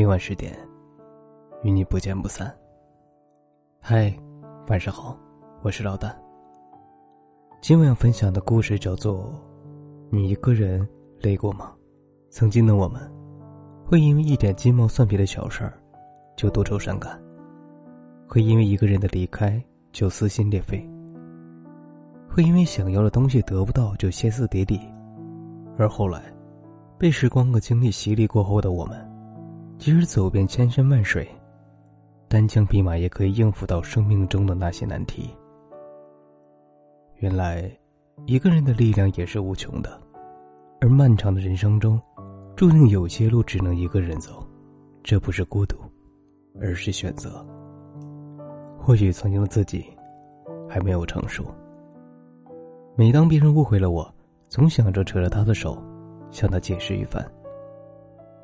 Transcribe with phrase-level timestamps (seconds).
[0.00, 0.56] 每晚十点，
[1.62, 2.50] 与你不见不散。
[3.82, 4.10] 嗨，
[4.66, 5.14] 晚上好，
[5.60, 6.16] 我是老大。
[7.60, 9.24] 今晚要分享的故事叫做
[10.08, 10.88] 《你一个人
[11.20, 11.74] 累过吗？》
[12.30, 12.98] 曾经的我们，
[13.84, 15.78] 会因为一点鸡毛蒜皮的小事儿，
[16.34, 17.12] 就多愁善感；
[18.26, 19.62] 会因为一个人的离开
[19.92, 20.78] 就撕心裂肺；
[22.26, 24.78] 会因为想要的东西得不到就歇斯底里；
[25.76, 26.22] 而后来，
[26.96, 29.09] 被时光和经历洗礼过后的我们。
[29.80, 31.26] 即使走遍千山万水，
[32.28, 35.30] 单枪匹马也可以应付到生命中的那些难题。
[37.16, 37.72] 原来，
[38.26, 39.98] 一个人的力量也是无穷的，
[40.82, 41.98] 而漫长的人生中，
[42.54, 44.46] 注定有些路只能一个人走，
[45.02, 45.78] 这不是孤独，
[46.60, 47.42] 而是选择。
[48.78, 49.82] 或许曾经的自己，
[50.68, 51.42] 还没有成熟。
[52.96, 54.14] 每当别人误会了我，
[54.50, 55.82] 总想着扯着他的手，
[56.30, 57.26] 向他解释一番。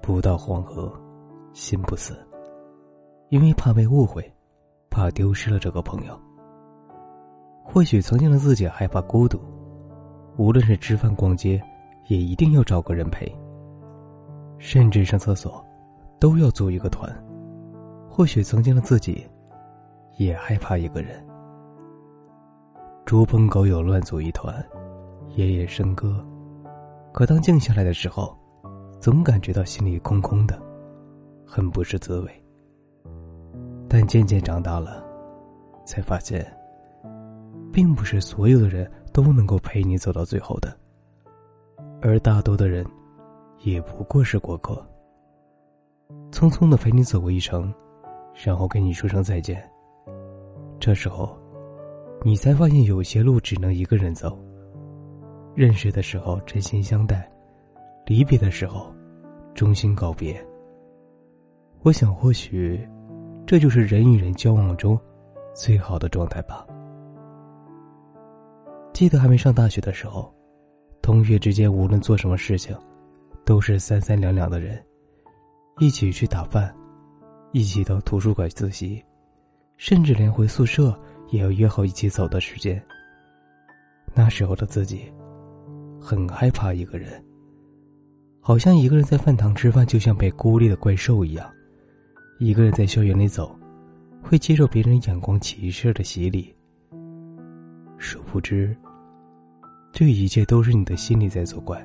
[0.01, 0.91] 不到黄河。
[1.57, 2.15] 心不死，
[3.31, 4.31] 因为怕被误会，
[4.91, 6.21] 怕丢失了这个朋友。
[7.65, 9.41] 或许曾经的自己害怕孤独，
[10.37, 11.59] 无论是吃饭、逛街，
[12.09, 13.27] 也一定要找个人陪。
[14.59, 15.65] 甚至上厕所，
[16.21, 17.11] 都要组一个团。
[18.07, 19.27] 或许曾经的自己，
[20.19, 21.27] 也害怕一个人。
[23.07, 24.55] 猪朋狗友乱组一团，
[25.37, 26.23] 夜夜笙歌。
[27.15, 28.37] 可当静下来的时候，
[29.01, 30.66] 总感觉到心里空空的。
[31.47, 32.45] 很不是滋味，
[33.89, 35.03] 但渐渐长大了，
[35.87, 36.45] 才发现，
[37.73, 40.77] 并不是所有的人都能够陪你走到最后的，
[42.03, 42.85] 而大多的人，
[43.61, 44.85] 也不过是过客，
[46.33, 47.73] 匆匆的陪你走过一程，
[48.45, 49.63] 然后跟你说声再见。
[50.81, 51.39] 这时候，
[52.23, 54.37] 你才发现有些路只能一个人走。
[55.55, 57.27] 认识的时候真心相待，
[58.05, 58.93] 离别的时候，
[59.55, 60.37] 衷心告别。
[61.87, 62.77] 我想，或许，
[63.47, 65.01] 这就是人与人交往中
[65.55, 66.67] 最好的状态吧。
[68.93, 70.35] 记得还没上大学的时候，
[71.01, 72.77] 同学之间无论做什么事情，
[73.45, 74.85] 都是三三两两的人，
[75.79, 76.75] 一起去打饭，
[77.53, 79.01] 一起到图书馆自习，
[79.77, 80.93] 甚至连回宿舍
[81.29, 82.85] 也要约好一起走的时间。
[84.13, 85.05] 那时候的自己，
[86.01, 87.25] 很害怕一个人，
[88.41, 91.49] 好像一个人在饭堂吃饭，就像被孤立的怪兽一样。
[92.39, 93.59] 一个人在校园里走，
[94.23, 96.55] 会接受别人眼光歧视的洗礼。
[97.97, 98.77] 殊不知，
[99.91, 101.83] 这一切都是你的心理在作怪，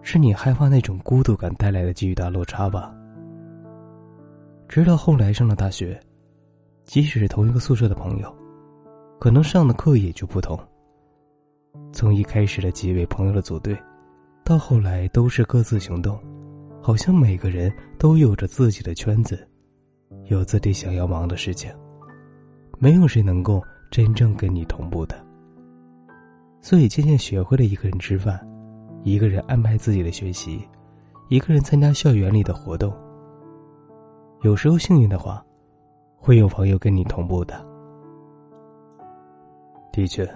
[0.00, 2.94] 是你害怕那种孤独感带来的巨大落差吧。
[4.66, 6.00] 直到后来上了大学，
[6.84, 8.34] 即使是同一个宿舍的朋友，
[9.20, 10.58] 可能上的课也就不同。
[11.92, 13.76] 从一开始的几位朋友的组队，
[14.42, 16.18] 到后来都是各自行动，
[16.80, 19.46] 好像每个人都有着自己的圈子。
[20.24, 21.70] 有自己想要忙的事情，
[22.78, 25.16] 没有谁能够真正跟你同步的。
[26.60, 28.40] 所以渐渐学会了一个人吃饭，
[29.04, 30.66] 一个人安排自己的学习，
[31.28, 32.92] 一个人参加校园里的活动。
[34.42, 35.44] 有时候幸运的话，
[36.16, 37.64] 会有朋友跟你同步的。
[39.92, 40.28] 的确，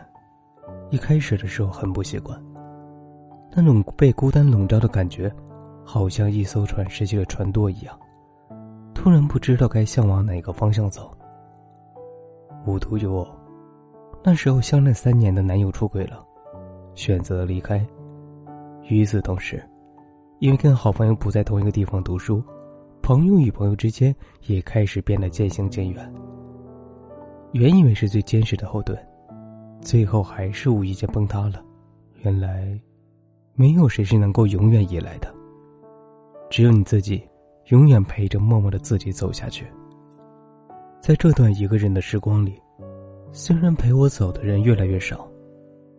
[0.90, 2.40] 一开始的时候很不习惯，
[3.54, 5.30] 那种被孤单笼罩的感觉，
[5.84, 7.99] 好像一艘船失去了船舵一样。
[9.02, 11.10] 突然不知道该向往哪个方向走。
[12.66, 13.26] 无独有偶，
[14.22, 16.22] 那时候相恋三年的男友出轨了，
[16.94, 17.84] 选择了离开。
[18.90, 19.66] 与此同时，
[20.38, 22.44] 因为跟好朋友不在同一个地方读书，
[23.00, 24.14] 朋友与朋友之间
[24.48, 26.14] 也开始变得渐行渐远。
[27.52, 28.98] 原以为是最坚实的后盾，
[29.80, 31.64] 最后还是无意间崩塌了。
[32.18, 32.78] 原来，
[33.54, 35.34] 没有谁是能够永远依赖的，
[36.50, 37.29] 只有你自己。
[37.70, 39.64] 永远陪着默默的自己走下去。
[41.00, 42.60] 在这段一个人的时光里，
[43.32, 45.26] 虽然陪我走的人越来越少，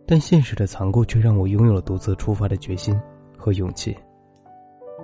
[0.06, 3.00] 但现实的残酷却让我拥有了独自出发的决心
[3.38, 3.96] 和勇气。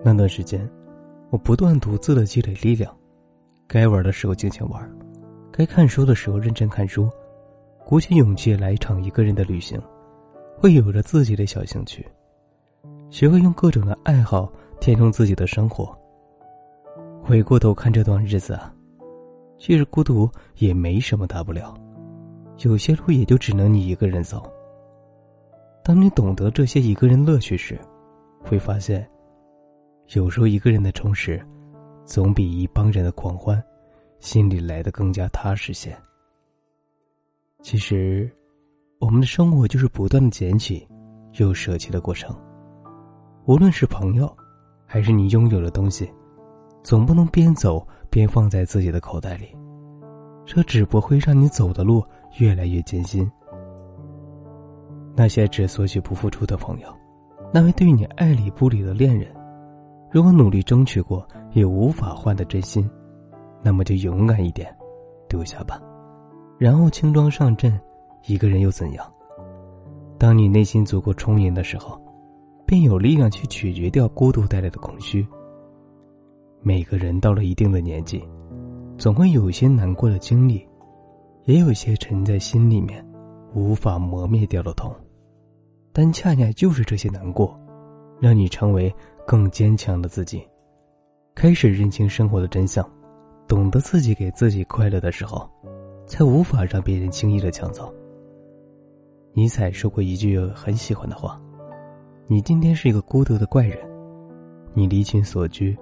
[0.03, 0.69] 那段时间，
[1.29, 2.93] 我不断独自的积累力量，
[3.65, 4.91] 该玩的时候尽情玩，
[5.51, 7.09] 该看书的时候认真看书，
[7.85, 9.81] 鼓起勇气来一场一个人的旅行，
[10.57, 12.05] 会有着自己的小兴趣，
[13.09, 14.51] 学会用各种的爱好
[14.81, 15.97] 填充自己的生活。
[17.27, 18.73] 回过头看这段日子啊，
[19.59, 20.29] 其实孤独
[20.59, 21.75] 也没什么大不了，
[22.59, 24.49] 有些路也就只能你一个人走。
[25.83, 27.77] 当你懂得这些一个人乐趣时，
[28.45, 29.05] 会发现，
[30.13, 31.45] 有时候一个人的充实，
[32.05, 33.61] 总比一帮人的狂欢，
[34.21, 35.93] 心里来的更加踏实些。
[37.61, 38.31] 其实，
[38.99, 40.87] 我们的生活就是不断的捡起，
[41.33, 42.33] 又舍弃的过程。
[43.47, 44.33] 无论是朋友，
[44.85, 46.09] 还是你拥有的东西。
[46.83, 49.55] 总不能边走边放在自己的口袋里，
[50.45, 52.03] 这只不会让你走的路
[52.39, 53.29] 越来越艰辛。
[55.15, 56.87] 那些只索取不付出的朋友，
[57.53, 59.27] 那位对你爱理不理的恋人，
[60.11, 62.89] 如果努力争取过也无法换得真心，
[63.63, 64.73] 那么就勇敢一点，
[65.27, 65.81] 丢下吧，
[66.57, 67.79] 然后轻装上阵。
[68.25, 69.05] 一个人又怎样？
[70.17, 71.97] 当你内心足够充盈的时候，
[72.65, 75.25] 便有力量去咀嚼掉孤独带来的空虚。
[76.61, 78.21] 每个人到了一定的年纪，
[78.97, 80.67] 总会有一些难过的经历，
[81.45, 83.05] 也有些沉在心里面
[83.53, 84.93] 无法磨灭掉的痛。
[85.93, 87.59] 但恰恰就是这些难过，
[88.19, 88.93] 让你成为
[89.25, 90.41] 更坚强的自己，
[91.33, 92.87] 开始认清生活的真相，
[93.47, 95.49] 懂得自己给自己快乐的时候，
[96.05, 97.93] 才无法让别人轻易的抢走。
[99.33, 101.39] 尼采说过一句很喜欢的话
[102.27, 103.77] ：“你今天是一个孤独的怪人，
[104.73, 105.77] 你离群所居，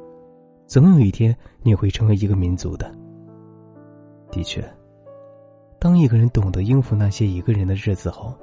[0.67, 2.93] 总有一天你会成为一个民族的。”
[4.31, 4.63] 的确，
[5.79, 8.33] 当一个人懂得应付那些一个人的日子后，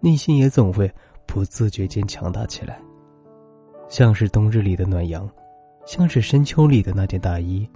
[0.00, 0.90] 内心也总会
[1.26, 2.80] 不自觉间强大起来，
[3.88, 5.28] 像是冬日里的暖阳，
[5.84, 7.68] 像是深秋里的那件大衣，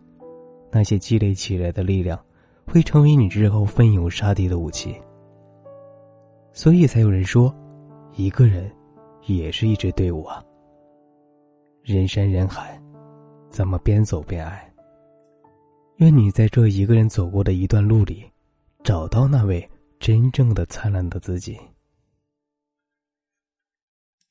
[0.70, 2.18] 那些积累起来的力量，
[2.66, 4.94] 会成为你日后奋勇杀敌的武器。
[6.52, 7.52] 所以才有人说，
[8.14, 8.70] 一个人
[9.26, 10.44] 也是一支队伍啊。
[11.82, 12.79] 人山人海，
[13.50, 14.72] 怎么边走边爱。
[15.96, 18.24] 愿你在这一个人走过的一段路里，
[18.82, 19.68] 找到那位
[19.98, 21.58] 真正的灿烂的自己。